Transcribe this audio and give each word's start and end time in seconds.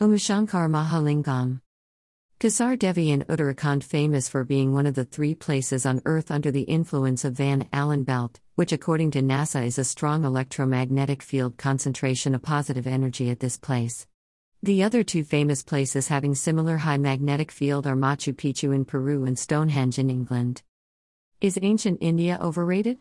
Umashankar 0.00 0.68
Mahalingam. 0.68 1.60
Kasar 2.40 2.76
Devi 2.76 3.12
in 3.12 3.22
Uttarakhand 3.28 3.84
famous 3.84 4.28
for 4.28 4.42
being 4.42 4.72
one 4.72 4.86
of 4.86 4.96
the 4.96 5.04
three 5.04 5.36
places 5.36 5.86
on 5.86 6.02
Earth 6.04 6.32
under 6.32 6.50
the 6.50 6.62
influence 6.62 7.24
of 7.24 7.34
Van 7.34 7.68
Allen 7.72 8.02
belt, 8.02 8.40
which 8.56 8.72
according 8.72 9.12
to 9.12 9.22
NASA 9.22 9.64
is 9.64 9.78
a 9.78 9.84
strong 9.84 10.24
electromagnetic 10.24 11.22
field 11.22 11.56
concentration 11.58 12.34
of 12.34 12.42
positive 12.42 12.88
energy 12.88 13.30
at 13.30 13.38
this 13.38 13.56
place. 13.56 14.08
The 14.64 14.82
other 14.82 15.04
two 15.04 15.22
famous 15.22 15.62
places 15.62 16.08
having 16.08 16.34
similar 16.34 16.78
high 16.78 16.98
magnetic 16.98 17.52
field 17.52 17.86
are 17.86 17.94
Machu 17.94 18.34
Picchu 18.34 18.74
in 18.74 18.84
Peru 18.84 19.24
and 19.24 19.38
Stonehenge 19.38 20.00
in 20.00 20.10
England. 20.10 20.62
Is 21.40 21.56
ancient 21.62 21.98
India 22.00 22.36
overrated? 22.42 22.98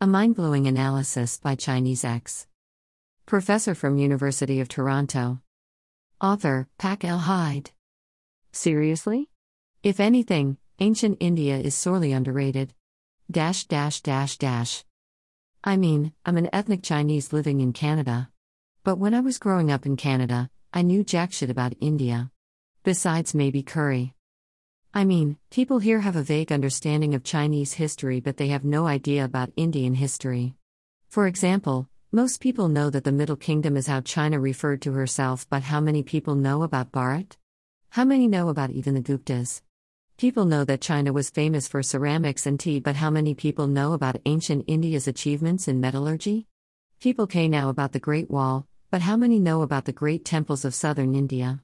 A 0.00 0.08
mind-blowing 0.08 0.66
analysis 0.66 1.38
by 1.38 1.54
Chinese 1.54 2.04
X. 2.04 2.48
Professor 3.26 3.76
from 3.76 3.96
University 3.96 4.58
of 4.58 4.66
Toronto. 4.68 5.40
Author, 6.20 6.68
Pak 6.76 7.02
El 7.02 7.16
Hyde. 7.16 7.70
Seriously? 8.52 9.30
If 9.82 10.00
anything, 10.00 10.58
ancient 10.78 11.16
India 11.18 11.56
is 11.56 11.74
sorely 11.74 12.12
underrated. 12.12 12.74
Dash 13.30 13.64
dash 13.64 14.02
dash 14.02 14.36
dash. 14.36 14.84
I 15.64 15.78
mean, 15.78 16.12
I'm 16.26 16.36
an 16.36 16.50
ethnic 16.52 16.82
Chinese 16.82 17.32
living 17.32 17.62
in 17.62 17.72
Canada. 17.72 18.28
But 18.84 18.98
when 18.98 19.14
I 19.14 19.20
was 19.20 19.38
growing 19.38 19.72
up 19.72 19.86
in 19.86 19.96
Canada, 19.96 20.50
I 20.74 20.82
knew 20.82 21.04
jack 21.04 21.32
shit 21.32 21.48
about 21.48 21.72
India. 21.80 22.30
Besides 22.82 23.34
maybe 23.34 23.62
curry. 23.62 24.14
I 24.92 25.04
mean, 25.04 25.38
people 25.50 25.78
here 25.78 26.00
have 26.00 26.16
a 26.16 26.22
vague 26.22 26.52
understanding 26.52 27.14
of 27.14 27.24
Chinese 27.24 27.72
history, 27.72 28.20
but 28.20 28.36
they 28.36 28.48
have 28.48 28.64
no 28.64 28.86
idea 28.86 29.24
about 29.24 29.52
Indian 29.56 29.94
history. 29.94 30.54
For 31.08 31.26
example, 31.26 31.88
most 32.12 32.40
people 32.40 32.66
know 32.66 32.90
that 32.90 33.04
the 33.04 33.12
Middle 33.12 33.36
Kingdom 33.36 33.76
is 33.76 33.86
how 33.86 34.00
China 34.00 34.40
referred 34.40 34.82
to 34.82 34.90
herself, 34.90 35.48
but 35.48 35.62
how 35.62 35.80
many 35.80 36.02
people 36.02 36.34
know 36.34 36.64
about 36.64 36.90
Bharat? 36.90 37.36
How 37.90 38.04
many 38.04 38.26
know 38.26 38.48
about 38.48 38.70
even 38.70 38.94
the 38.94 39.00
Guptas? 39.00 39.62
People 40.18 40.44
know 40.44 40.64
that 40.64 40.80
China 40.80 41.12
was 41.12 41.30
famous 41.30 41.68
for 41.68 41.84
ceramics 41.84 42.46
and 42.46 42.58
tea, 42.58 42.80
but 42.80 42.96
how 42.96 43.10
many 43.10 43.32
people 43.32 43.68
know 43.68 43.92
about 43.92 44.20
ancient 44.26 44.64
India's 44.66 45.06
achievements 45.06 45.68
in 45.68 45.80
metallurgy? 45.80 46.48
People 46.98 47.28
care 47.28 47.48
now 47.48 47.68
about 47.68 47.92
the 47.92 48.00
Great 48.00 48.28
Wall, 48.28 48.66
but 48.90 49.02
how 49.02 49.16
many 49.16 49.38
know 49.38 49.62
about 49.62 49.84
the 49.84 49.92
great 49.92 50.24
temples 50.24 50.64
of 50.64 50.74
southern 50.74 51.14
India? 51.14 51.62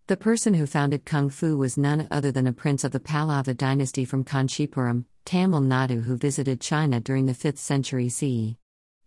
The 0.07 0.17
person 0.17 0.55
who 0.55 0.65
founded 0.65 1.05
Kung 1.05 1.29
Fu 1.29 1.57
was 1.57 1.77
none 1.77 2.07
other 2.09 2.31
than 2.31 2.47
a 2.47 2.53
prince 2.53 2.85
of 2.85 2.93
the 2.93 3.01
Pallava 3.01 3.57
dynasty 3.57 4.05
from 4.05 4.23
Kanchipuram, 4.23 5.07
Tamil 5.25 5.63
Nadu, 5.63 6.05
who 6.05 6.17
visited 6.17 6.61
China 6.61 7.01
during 7.01 7.27
the 7.27 7.33
5th 7.33 7.59
century 7.59 8.09
CE. 8.09 8.55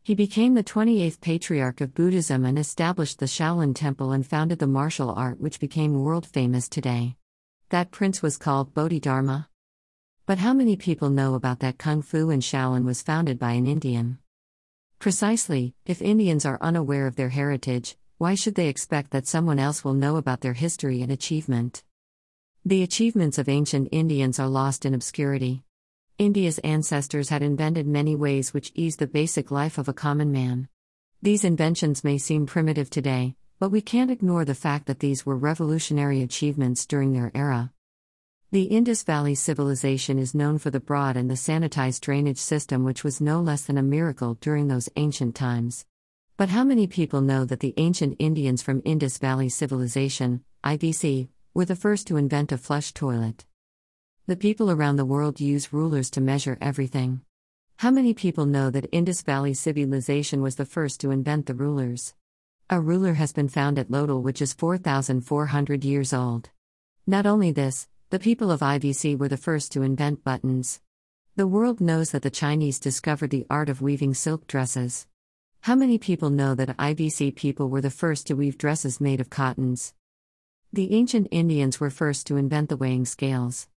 He 0.03 0.15
became 0.15 0.55
the 0.55 0.65
28th 0.65 1.21
patriarch 1.21 1.79
of 1.79 1.93
Buddhism 1.93 2.43
and 2.43 2.59
established 2.59 3.19
the 3.19 3.25
Shaolin 3.25 3.73
Temple 3.73 4.11
and 4.11 4.27
founded 4.27 4.59
the 4.59 4.67
martial 4.67 5.11
art 5.11 5.39
which 5.39 5.61
became 5.61 6.03
world 6.03 6.25
famous 6.25 6.67
today. 6.67 7.15
That 7.69 7.91
prince 7.91 8.23
was 8.23 8.37
called 8.37 8.73
Bodhidharma. 8.73 9.47
But 10.25 10.39
how 10.39 10.53
many 10.53 10.75
people 10.75 11.11
know 11.11 11.35
about 11.35 11.59
that 11.59 11.77
Kung 11.77 12.01
Fu 12.01 12.31
and 12.31 12.41
Shaolin 12.41 12.83
was 12.83 13.03
founded 13.03 13.37
by 13.37 13.51
an 13.51 13.67
Indian? 13.67 14.17
Precisely, 14.97 15.75
if 15.85 16.01
Indians 16.01 16.47
are 16.47 16.57
unaware 16.61 17.05
of 17.05 17.15
their 17.15 17.29
heritage, 17.29 17.95
why 18.17 18.33
should 18.33 18.55
they 18.55 18.69
expect 18.69 19.11
that 19.11 19.27
someone 19.27 19.59
else 19.59 19.83
will 19.83 19.93
know 19.93 20.17
about 20.17 20.41
their 20.41 20.53
history 20.53 21.03
and 21.03 21.11
achievement? 21.11 21.83
The 22.65 22.81
achievements 22.81 23.37
of 23.37 23.47
ancient 23.47 23.89
Indians 23.91 24.39
are 24.39 24.49
lost 24.49 24.83
in 24.83 24.95
obscurity. 24.95 25.61
India's 26.17 26.57
ancestors 26.59 27.29
had 27.29 27.43
invented 27.43 27.85
many 27.85 28.15
ways 28.15 28.51
which 28.51 28.71
eased 28.73 28.97
the 28.97 29.05
basic 29.05 29.51
life 29.51 29.77
of 29.77 29.87
a 29.87 29.93
common 29.93 30.31
man. 30.31 30.69
These 31.21 31.43
inventions 31.43 32.03
may 32.03 32.17
seem 32.17 32.47
primitive 32.47 32.89
today, 32.89 33.35
but 33.59 33.69
we 33.69 33.81
can't 33.81 34.09
ignore 34.09 34.45
the 34.45 34.55
fact 34.55 34.87
that 34.87 34.99
these 34.99 35.25
were 35.25 35.35
revolutionary 35.35 36.21
achievements 36.21 36.85
during 36.85 37.11
their 37.11 37.29
era. 37.35 37.71
The 38.51 38.63
Indus 38.63 39.03
Valley 39.03 39.35
civilization 39.35 40.17
is 40.17 40.33
known 40.33 40.57
for 40.57 40.71
the 40.71 40.79
broad 40.79 41.15
and 41.17 41.29
the 41.29 41.35
sanitized 41.35 41.99
drainage 41.99 42.39
system, 42.39 42.83
which 42.83 43.03
was 43.03 43.21
no 43.21 43.41
less 43.41 43.63
than 43.63 43.77
a 43.77 43.83
miracle 43.83 44.37
during 44.41 44.69
those 44.69 44.89
ancient 44.95 45.35
times. 45.35 45.85
But 46.37 46.49
how 46.49 46.63
many 46.63 46.87
people 46.87 47.19
know 47.19 47.43
that 47.45 47.59
the 47.59 47.73
ancient 47.77 48.15
Indians 48.17 48.61
from 48.61 48.81
Indus 48.85 49.17
Valley 49.17 49.49
Civilization, 49.49 50.43
IVC, 50.63 51.27
were 51.53 51.65
the 51.65 51.75
first 51.75 52.07
to 52.07 52.17
invent 52.17 52.53
a 52.53 52.57
flush 52.57 52.93
toilet? 52.93 53.45
The 54.25 54.37
people 54.37 54.71
around 54.71 54.95
the 54.95 55.05
world 55.05 55.41
use 55.41 55.73
rulers 55.73 56.09
to 56.11 56.21
measure 56.21 56.57
everything. 56.61 57.21
How 57.77 57.91
many 57.91 58.13
people 58.13 58.45
know 58.45 58.69
that 58.69 58.89
Indus 58.91 59.21
Valley 59.21 59.53
Civilization 59.53 60.41
was 60.41 60.55
the 60.55 60.65
first 60.65 61.01
to 61.01 61.11
invent 61.11 61.45
the 61.45 61.53
rulers? 61.53 62.13
A 62.71 62.79
ruler 62.79 63.15
has 63.15 63.33
been 63.33 63.47
found 63.47 63.79
at 63.79 63.89
Lothal, 63.89 64.21
which 64.21 64.43
is 64.43 64.53
4,400 64.53 65.83
years 65.83 66.13
old. 66.13 66.51
Not 67.07 67.25
only 67.25 67.51
this, 67.51 67.87
the 68.11 68.19
people 68.19 68.51
of 68.51 68.59
IVC 68.59 69.17
were 69.17 69.27
the 69.27 69.37
first 69.37 69.71
to 69.71 69.81
invent 69.81 70.23
buttons. 70.23 70.79
The 71.35 71.47
world 71.47 71.81
knows 71.81 72.11
that 72.11 72.21
the 72.21 72.29
Chinese 72.29 72.79
discovered 72.79 73.31
the 73.31 73.47
art 73.49 73.69
of 73.69 73.81
weaving 73.81 74.13
silk 74.13 74.45
dresses. 74.45 75.07
How 75.61 75.73
many 75.73 75.97
people 75.97 76.29
know 76.29 76.53
that 76.53 76.77
IVC 76.77 77.35
people 77.35 77.69
were 77.69 77.81
the 77.81 77.89
first 77.89 78.27
to 78.27 78.35
weave 78.35 78.59
dresses 78.59 79.01
made 79.01 79.19
of 79.19 79.31
cottons? 79.31 79.95
The 80.71 80.93
ancient 80.93 81.27
Indians 81.31 81.79
were 81.79 81.89
first 81.89 82.27
to 82.27 82.37
invent 82.37 82.69
the 82.69 82.77
weighing 82.77 83.05
scales. 83.05 83.67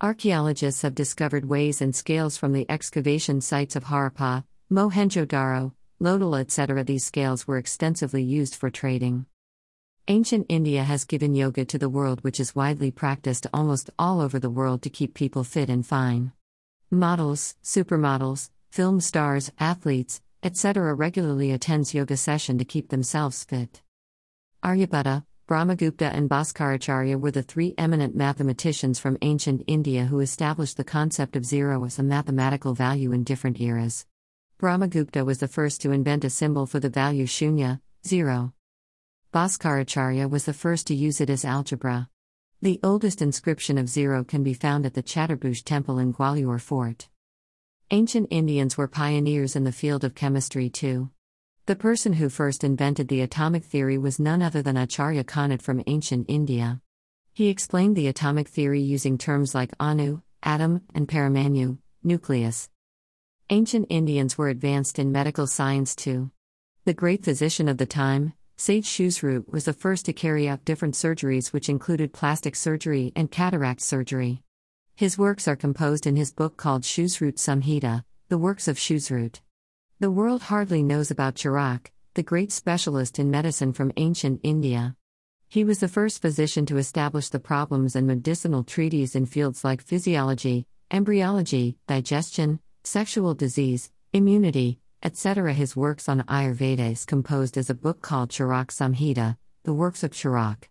Archaeologists 0.00 0.82
have 0.82 0.94
discovered 0.94 1.46
weighs 1.46 1.82
and 1.82 1.96
scales 1.96 2.36
from 2.36 2.52
the 2.52 2.70
excavation 2.70 3.40
sites 3.40 3.74
of 3.74 3.86
Harappa, 3.86 4.44
Mohenjo-Daro, 4.70 5.72
Lothal, 5.98 6.38
etc. 6.38 6.84
These 6.84 7.04
scales 7.04 7.46
were 7.46 7.56
extensively 7.56 8.22
used 8.22 8.54
for 8.54 8.68
trading. 8.68 9.24
Ancient 10.08 10.44
India 10.50 10.84
has 10.84 11.04
given 11.04 11.34
yoga 11.34 11.64
to 11.64 11.78
the 11.78 11.88
world, 11.88 12.22
which 12.22 12.38
is 12.38 12.54
widely 12.54 12.90
practiced 12.90 13.46
almost 13.52 13.88
all 13.98 14.20
over 14.20 14.38
the 14.38 14.50
world 14.50 14.82
to 14.82 14.90
keep 14.90 15.14
people 15.14 15.42
fit 15.42 15.70
and 15.70 15.86
fine. 15.86 16.32
Models, 16.90 17.56
supermodels, 17.64 18.50
film 18.70 19.00
stars, 19.00 19.50
athletes, 19.58 20.20
etc. 20.42 20.92
regularly 20.92 21.50
attends 21.50 21.94
yoga 21.94 22.16
session 22.16 22.58
to 22.58 22.64
keep 22.64 22.90
themselves 22.90 23.42
fit. 23.42 23.80
Aryabhatta, 24.62 25.24
Brahmagupta 25.48 26.12
and 26.12 26.28
Bhaskaracharya 26.28 27.18
were 27.18 27.30
the 27.30 27.42
three 27.42 27.74
eminent 27.78 28.14
mathematicians 28.14 28.98
from 28.98 29.16
ancient 29.22 29.64
India 29.66 30.04
who 30.04 30.20
established 30.20 30.76
the 30.76 30.84
concept 30.84 31.36
of 31.36 31.46
zero 31.46 31.84
as 31.84 31.98
a 31.98 32.02
mathematical 32.02 32.74
value 32.74 33.12
in 33.12 33.24
different 33.24 33.58
eras. 33.60 34.04
Brahmagupta 34.58 35.22
was 35.22 35.38
the 35.38 35.48
first 35.48 35.82
to 35.82 35.90
invent 35.90 36.24
a 36.24 36.30
symbol 36.30 36.64
for 36.64 36.80
the 36.80 36.88
value 36.88 37.26
shunya, 37.26 37.78
zero. 38.06 38.54
Bhaskaracharya 39.34 40.30
was 40.30 40.46
the 40.46 40.54
first 40.54 40.86
to 40.86 40.94
use 40.94 41.20
it 41.20 41.28
as 41.28 41.44
algebra. 41.44 42.08
The 42.62 42.80
oldest 42.82 43.20
inscription 43.20 43.76
of 43.76 43.90
zero 43.90 44.24
can 44.24 44.42
be 44.42 44.54
found 44.54 44.86
at 44.86 44.94
the 44.94 45.02
Chaturbhuj 45.02 45.62
temple 45.64 45.98
in 45.98 46.14
Gwalior 46.14 46.58
fort. 46.58 47.10
Ancient 47.90 48.28
Indians 48.30 48.78
were 48.78 48.88
pioneers 48.88 49.56
in 49.56 49.64
the 49.64 49.72
field 49.72 50.04
of 50.04 50.14
chemistry 50.14 50.70
too. 50.70 51.10
The 51.66 51.76
person 51.76 52.14
who 52.14 52.30
first 52.30 52.64
invented 52.64 53.08
the 53.08 53.20
atomic 53.20 53.62
theory 53.62 53.98
was 53.98 54.18
none 54.18 54.40
other 54.40 54.62
than 54.62 54.78
Acharya 54.78 55.24
Kanad 55.24 55.60
from 55.60 55.84
ancient 55.86 56.30
India. 56.30 56.80
He 57.34 57.48
explained 57.48 57.94
the 57.94 58.08
atomic 58.08 58.48
theory 58.48 58.80
using 58.80 59.18
terms 59.18 59.54
like 59.54 59.74
anu, 59.78 60.22
atom, 60.42 60.80
and 60.94 61.06
paramanu, 61.06 61.76
nucleus. 62.02 62.70
Ancient 63.48 63.86
Indians 63.90 64.36
were 64.36 64.48
advanced 64.48 64.98
in 64.98 65.12
medical 65.12 65.46
science 65.46 65.94
too. 65.94 66.32
The 66.84 66.92
great 66.92 67.22
physician 67.22 67.68
of 67.68 67.78
the 67.78 67.86
time, 67.86 68.32
Sage 68.56 68.86
Shushrut, 68.86 69.48
was 69.52 69.66
the 69.66 69.72
first 69.72 70.04
to 70.06 70.12
carry 70.12 70.48
out 70.48 70.64
different 70.64 70.94
surgeries, 70.94 71.52
which 71.52 71.68
included 71.68 72.12
plastic 72.12 72.56
surgery 72.56 73.12
and 73.14 73.30
cataract 73.30 73.82
surgery. 73.82 74.42
His 74.96 75.16
works 75.16 75.46
are 75.46 75.54
composed 75.54 76.08
in 76.08 76.16
his 76.16 76.32
book 76.32 76.56
called 76.56 76.82
Shushrut 76.82 77.36
Samhita, 77.36 78.02
The 78.30 78.38
Works 78.38 78.66
of 78.66 78.78
Shushrut. 78.78 79.38
The 80.00 80.10
world 80.10 80.42
hardly 80.42 80.82
knows 80.82 81.12
about 81.12 81.36
Charak, 81.36 81.92
the 82.14 82.24
great 82.24 82.50
specialist 82.50 83.20
in 83.20 83.30
medicine 83.30 83.72
from 83.72 83.92
ancient 83.96 84.40
India. 84.42 84.96
He 85.48 85.62
was 85.62 85.78
the 85.78 85.86
first 85.86 86.20
physician 86.20 86.66
to 86.66 86.78
establish 86.78 87.28
the 87.28 87.38
problems 87.38 87.94
and 87.94 88.08
medicinal 88.08 88.64
treaties 88.64 89.14
in 89.14 89.24
fields 89.24 89.62
like 89.62 89.82
physiology, 89.82 90.66
embryology, 90.90 91.76
digestion, 91.86 92.58
sexual 92.86 93.34
disease, 93.34 93.90
immunity, 94.12 94.78
etc. 95.02 95.52
His 95.52 95.74
works 95.74 96.08
on 96.08 96.22
Ayurveda 96.22 96.92
is 96.92 97.04
composed 97.04 97.58
as 97.58 97.68
a 97.68 97.74
book 97.74 98.00
called 98.00 98.30
Charak 98.30 98.68
Samhita, 98.68 99.36
The 99.64 99.74
Works 99.74 100.04
of 100.04 100.12
Charak. 100.12 100.68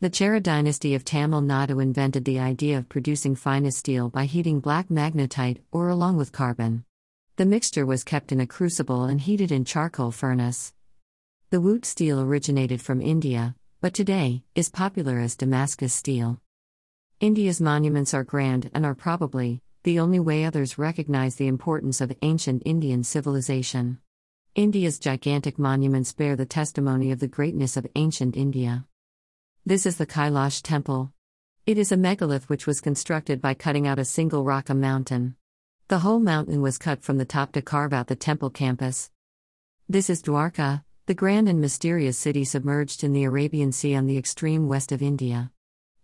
The 0.00 0.10
Chera 0.10 0.42
dynasty 0.42 0.96
of 0.96 1.04
Tamil 1.04 1.42
Nadu 1.42 1.80
invented 1.80 2.24
the 2.24 2.40
idea 2.40 2.76
of 2.76 2.88
producing 2.88 3.36
finest 3.36 3.78
steel 3.78 4.08
by 4.08 4.24
heating 4.24 4.58
black 4.58 4.88
magnetite 4.88 5.58
ore 5.70 5.88
along 5.88 6.16
with 6.16 6.32
carbon. 6.32 6.84
The 7.36 7.46
mixture 7.46 7.86
was 7.86 8.02
kept 8.02 8.32
in 8.32 8.40
a 8.40 8.46
crucible 8.46 9.04
and 9.04 9.20
heated 9.20 9.52
in 9.52 9.64
charcoal 9.64 10.10
furnace. 10.10 10.74
The 11.50 11.58
Wootz 11.58 11.84
steel 11.84 12.20
originated 12.20 12.82
from 12.82 13.00
India, 13.00 13.54
but 13.80 13.94
today 13.94 14.42
is 14.56 14.70
popular 14.70 15.20
as 15.20 15.36
Damascus 15.36 15.94
steel. 15.94 16.40
India's 17.20 17.60
monuments 17.60 18.12
are 18.12 18.24
grand 18.24 18.70
and 18.74 18.84
are 18.84 18.96
probably 18.96 19.62
the 19.88 20.00
only 20.00 20.20
way 20.20 20.44
others 20.44 20.76
recognize 20.76 21.36
the 21.36 21.46
importance 21.46 22.02
of 22.02 22.12
ancient 22.20 22.62
Indian 22.66 23.02
civilization. 23.02 23.96
India's 24.54 24.98
gigantic 24.98 25.58
monuments 25.58 26.12
bear 26.12 26.36
the 26.36 26.44
testimony 26.44 27.10
of 27.10 27.20
the 27.20 27.26
greatness 27.26 27.74
of 27.74 27.86
ancient 27.96 28.36
India. 28.36 28.84
This 29.64 29.86
is 29.86 29.96
the 29.96 30.04
Kailash 30.04 30.60
Temple. 30.60 31.14
It 31.64 31.78
is 31.78 31.90
a 31.90 31.96
megalith 31.96 32.50
which 32.50 32.66
was 32.66 32.82
constructed 32.82 33.40
by 33.40 33.54
cutting 33.54 33.86
out 33.86 33.98
a 33.98 34.04
single 34.04 34.44
rock 34.44 34.68
a 34.68 34.74
mountain. 34.74 35.36
The 35.88 36.00
whole 36.00 36.20
mountain 36.20 36.60
was 36.60 36.76
cut 36.76 37.02
from 37.02 37.16
the 37.16 37.24
top 37.24 37.52
to 37.52 37.62
carve 37.62 37.94
out 37.94 38.08
the 38.08 38.14
temple 38.14 38.50
campus. 38.50 39.10
This 39.88 40.10
is 40.10 40.22
Dwarka, 40.22 40.84
the 41.06 41.14
grand 41.14 41.48
and 41.48 41.62
mysterious 41.62 42.18
city 42.18 42.44
submerged 42.44 43.02
in 43.02 43.14
the 43.14 43.24
Arabian 43.24 43.72
Sea 43.72 43.94
on 43.94 44.04
the 44.04 44.18
extreme 44.18 44.68
west 44.68 44.92
of 44.92 45.00
India. 45.00 45.50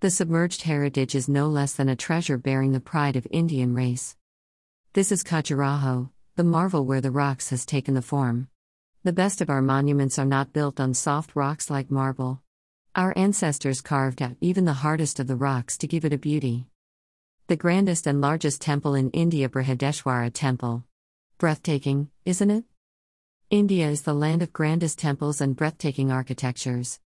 The 0.04 0.10
submerged 0.10 0.60
heritage 0.64 1.14
is 1.14 1.30
no 1.30 1.48
less 1.48 1.72
than 1.72 1.88
a 1.88 1.96
treasure 1.96 2.36
bearing 2.36 2.72
the 2.72 2.78
pride 2.78 3.16
of 3.16 3.26
Indian 3.30 3.72
race. 3.72 4.18
This 4.92 5.10
is 5.10 5.24
Khajuraho, 5.24 6.10
the 6.36 6.44
marvel 6.44 6.84
where 6.84 7.00
the 7.00 7.10
rocks 7.10 7.48
has 7.48 7.64
taken 7.64 7.94
the 7.94 8.02
form. 8.02 8.48
The 9.02 9.14
best 9.14 9.40
of 9.40 9.48
our 9.48 9.62
monuments 9.62 10.18
are 10.18 10.26
not 10.26 10.52
built 10.52 10.78
on 10.78 10.92
soft 10.92 11.34
rocks 11.34 11.70
like 11.70 11.90
marble. 11.90 12.42
Our 12.94 13.14
ancestors 13.16 13.80
carved 13.80 14.20
out 14.20 14.36
even 14.42 14.66
the 14.66 14.74
hardest 14.84 15.20
of 15.20 15.26
the 15.26 15.36
rocks 15.36 15.78
to 15.78 15.86
give 15.86 16.04
it 16.04 16.12
a 16.12 16.18
beauty. 16.18 16.66
The 17.46 17.56
grandest 17.56 18.06
and 18.06 18.20
largest 18.20 18.60
temple 18.60 18.94
in 18.94 19.08
India, 19.12 19.48
Brihadeshwara 19.48 20.34
Temple. 20.34 20.84
Breathtaking, 21.38 22.10
isn't 22.26 22.50
it? 22.50 22.64
India 23.48 23.88
is 23.88 24.02
the 24.02 24.12
land 24.12 24.42
of 24.42 24.52
grandest 24.52 24.98
temples 24.98 25.40
and 25.40 25.56
breathtaking 25.56 26.12
architectures. 26.12 27.00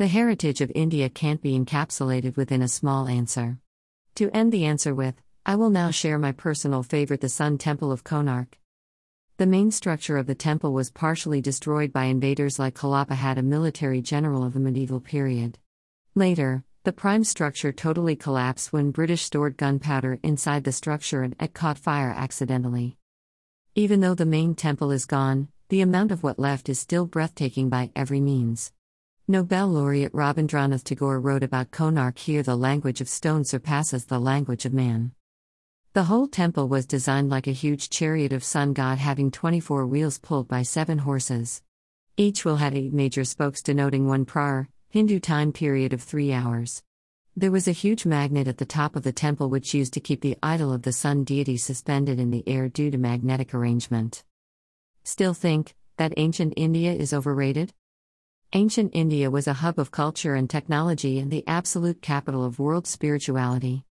The 0.00 0.06
heritage 0.06 0.62
of 0.62 0.72
India 0.74 1.10
can't 1.10 1.42
be 1.42 1.58
encapsulated 1.58 2.34
within 2.38 2.62
a 2.62 2.68
small 2.68 3.06
answer. 3.06 3.58
To 4.14 4.34
end 4.34 4.50
the 4.50 4.64
answer 4.64 4.94
with, 4.94 5.20
I 5.44 5.56
will 5.56 5.68
now 5.68 5.90
share 5.90 6.18
my 6.18 6.32
personal 6.32 6.82
favorite 6.82 7.20
the 7.20 7.28
Sun 7.28 7.58
Temple 7.58 7.92
of 7.92 8.02
Konark. 8.02 8.54
The 9.36 9.44
main 9.44 9.70
structure 9.70 10.16
of 10.16 10.26
the 10.26 10.34
temple 10.34 10.72
was 10.72 10.90
partially 10.90 11.42
destroyed 11.42 11.92
by 11.92 12.04
invaders 12.04 12.58
like 12.58 12.76
Kalapahad, 12.76 13.36
a 13.36 13.42
military 13.42 14.00
general 14.00 14.42
of 14.42 14.54
the 14.54 14.58
medieval 14.58 15.00
period. 15.00 15.58
Later, 16.14 16.64
the 16.84 16.94
prime 16.94 17.22
structure 17.22 17.70
totally 17.70 18.16
collapsed 18.16 18.72
when 18.72 18.92
British 18.92 19.24
stored 19.24 19.58
gunpowder 19.58 20.18
inside 20.22 20.64
the 20.64 20.72
structure 20.72 21.24
and 21.24 21.36
it 21.38 21.52
caught 21.52 21.76
fire 21.76 22.14
accidentally. 22.16 22.96
Even 23.74 24.00
though 24.00 24.14
the 24.14 24.24
main 24.24 24.54
temple 24.54 24.92
is 24.92 25.04
gone, 25.04 25.48
the 25.68 25.82
amount 25.82 26.10
of 26.10 26.22
what 26.22 26.38
left 26.38 26.70
is 26.70 26.80
still 26.80 27.04
breathtaking 27.04 27.68
by 27.68 27.90
every 27.94 28.22
means. 28.22 28.72
Nobel 29.30 29.68
laureate 29.68 30.12
Rabindranath 30.12 30.82
Tagore 30.82 31.20
wrote 31.20 31.44
about 31.44 31.70
Konark 31.70 32.18
here 32.18 32.42
the 32.42 32.56
language 32.56 33.00
of 33.00 33.08
stone 33.08 33.44
surpasses 33.44 34.06
the 34.06 34.18
language 34.18 34.64
of 34.64 34.74
man. 34.74 35.12
The 35.92 36.02
whole 36.02 36.26
temple 36.26 36.66
was 36.66 36.84
designed 36.84 37.30
like 37.30 37.46
a 37.46 37.52
huge 37.52 37.90
chariot 37.90 38.32
of 38.32 38.42
sun 38.42 38.72
god 38.72 38.98
having 38.98 39.30
24 39.30 39.86
wheels 39.86 40.18
pulled 40.18 40.48
by 40.48 40.62
seven 40.62 40.98
horses. 40.98 41.62
Each 42.16 42.44
wheel 42.44 42.56
had 42.56 42.74
eight 42.74 42.92
major 42.92 43.22
spokes 43.22 43.62
denoting 43.62 44.08
one 44.08 44.24
prahr, 44.24 44.66
Hindu 44.88 45.20
time 45.20 45.52
period 45.52 45.92
of 45.92 46.02
three 46.02 46.32
hours. 46.32 46.82
There 47.36 47.52
was 47.52 47.68
a 47.68 47.70
huge 47.70 48.04
magnet 48.04 48.48
at 48.48 48.58
the 48.58 48.64
top 48.64 48.96
of 48.96 49.04
the 49.04 49.12
temple 49.12 49.48
which 49.48 49.74
used 49.74 49.92
to 49.92 50.00
keep 50.00 50.22
the 50.22 50.38
idol 50.42 50.72
of 50.72 50.82
the 50.82 50.92
sun 50.92 51.22
deity 51.22 51.56
suspended 51.56 52.18
in 52.18 52.32
the 52.32 52.42
air 52.48 52.68
due 52.68 52.90
to 52.90 52.98
magnetic 52.98 53.54
arrangement. 53.54 54.24
Still 55.04 55.34
think 55.34 55.76
that 55.98 56.14
ancient 56.16 56.54
India 56.56 56.92
is 56.92 57.12
overrated? 57.12 57.72
Ancient 58.52 58.90
India 58.96 59.30
was 59.30 59.46
a 59.46 59.52
hub 59.52 59.78
of 59.78 59.92
culture 59.92 60.34
and 60.34 60.50
technology 60.50 61.20
and 61.20 61.30
the 61.30 61.44
absolute 61.46 62.02
capital 62.02 62.44
of 62.44 62.58
world 62.58 62.84
spirituality. 62.84 63.84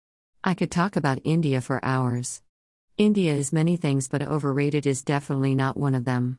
I 0.43 0.55
could 0.55 0.71
talk 0.71 0.97
about 0.97 1.21
India 1.25 1.61
for 1.61 1.85
hours. 1.85 2.41
India 2.97 3.35
is 3.35 3.53
many 3.53 3.77
things, 3.77 4.09
but 4.09 4.23
overrated 4.23 4.87
is 4.87 5.03
definitely 5.03 5.55
not 5.55 5.77
one 5.77 5.95
of 5.95 6.07
them. 6.07 6.35